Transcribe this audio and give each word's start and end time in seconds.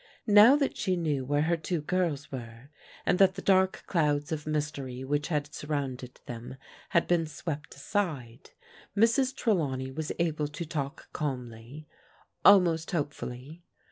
Now 0.25 0.55
that 0.55 0.75
she 0.77 0.95
knew 0.95 1.25
where 1.25 1.43
her 1.43 1.55
two 1.55 1.79
girls 1.81 2.31
were, 2.31 2.71
and 3.05 3.19
that 3.19 3.35
the 3.35 3.41
dark 3.43 3.83
clouds 3.85 4.31
of 4.31 4.47
mystery 4.47 5.03
which 5.03 5.27
had 5.27 5.53
surrounded 5.53 6.19
them 6.25 6.57
had 6.89 7.05
been 7.07 7.27
swept 7.27 7.75
aside, 7.75 8.49
Mrs. 8.97 9.35
Trelawney 9.35 9.91
was 9.91 10.11
able 10.17 10.47
to 10.47 10.65
talk 10.65 11.13
calmly, 11.13 11.85
almost 12.43 12.89
hopefully. 12.89 13.61